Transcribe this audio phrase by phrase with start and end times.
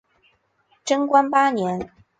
[0.83, 1.91] 贞观八年。